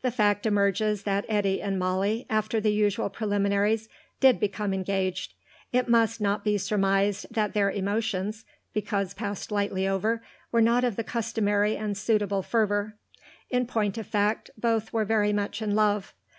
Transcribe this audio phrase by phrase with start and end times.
[0.00, 5.34] The fact emerges that Eddy and Molly, after the usual preliminaries, did become engaged.
[5.74, 10.96] It must not be surmised that their emotions, because passed lightly over, were not of
[10.96, 12.94] the customary and suitable fervour;
[13.50, 16.14] in point of fact, both were very much in love.